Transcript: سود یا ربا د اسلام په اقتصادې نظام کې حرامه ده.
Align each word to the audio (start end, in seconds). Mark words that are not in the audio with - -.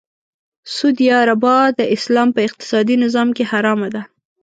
سود 0.75 0.97
یا 1.09 1.19
ربا 1.29 1.57
د 1.79 1.81
اسلام 1.95 2.29
په 2.35 2.41
اقتصادې 2.47 2.95
نظام 3.03 3.29
کې 3.37 3.43
حرامه 3.51 3.89
ده. 3.95 4.01